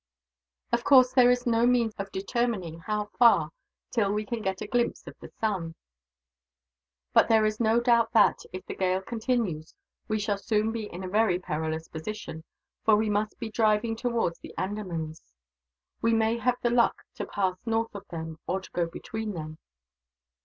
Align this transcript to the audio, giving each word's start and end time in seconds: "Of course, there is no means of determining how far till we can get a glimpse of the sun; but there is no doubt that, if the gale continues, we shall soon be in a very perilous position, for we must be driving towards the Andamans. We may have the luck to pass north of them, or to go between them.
"Of 0.71 0.83
course, 0.83 1.13
there 1.13 1.29
is 1.29 1.45
no 1.45 1.67
means 1.67 1.93
of 1.99 2.11
determining 2.11 2.79
how 2.79 3.11
far 3.19 3.51
till 3.91 4.11
we 4.11 4.25
can 4.25 4.41
get 4.41 4.59
a 4.61 4.65
glimpse 4.65 5.05
of 5.05 5.13
the 5.19 5.29
sun; 5.39 5.75
but 7.13 7.27
there 7.29 7.45
is 7.45 7.59
no 7.59 7.79
doubt 7.79 8.11
that, 8.13 8.39
if 8.51 8.65
the 8.65 8.73
gale 8.73 9.03
continues, 9.03 9.75
we 10.07 10.17
shall 10.17 10.39
soon 10.39 10.71
be 10.71 10.91
in 10.91 11.03
a 11.03 11.07
very 11.07 11.37
perilous 11.37 11.87
position, 11.87 12.43
for 12.83 12.95
we 12.95 13.11
must 13.11 13.37
be 13.37 13.51
driving 13.51 13.95
towards 13.95 14.39
the 14.39 14.55
Andamans. 14.57 15.21
We 16.01 16.15
may 16.15 16.39
have 16.39 16.57
the 16.63 16.71
luck 16.71 17.03
to 17.17 17.27
pass 17.27 17.59
north 17.67 17.93
of 17.93 18.07
them, 18.07 18.39
or 18.47 18.59
to 18.59 18.71
go 18.71 18.87
between 18.87 19.33
them. 19.35 19.59